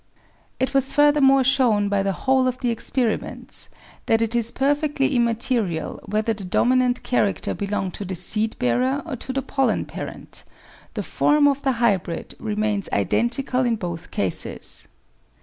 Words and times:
It 0.59 0.73
was 0.73 0.91
furthermore 0.93 1.43
shown 1.43 1.87
by 1.87 2.01
the 2.01 2.11
whole 2.11 2.47
of 2.47 2.57
the 2.57 2.71
experiments 2.71 3.69
that 4.07 4.19
it 4.19 4.33
is 4.33 4.49
perfectly 4.49 5.15
immaterial 5.15 5.99
whether 6.07 6.33
the 6.33 6.43
dominant 6.43 7.03
character 7.03 7.53
belongs 7.53 7.93
to 7.99 8.05
the 8.05 8.15
seed 8.15 8.57
bearer 8.57 9.03
or 9.05 9.15
to 9.17 9.31
the 9.31 9.43
pollen 9.43 9.85
parent; 9.85 10.43
the 10.95 11.03
form 11.03 11.47
of 11.47 11.61
the 11.61 11.73
hybrid 11.73 12.33
remains 12.39 12.89
identical 12.91 13.63
in 13.63 13.75
both 13.75 14.09
cases. 14.09 14.87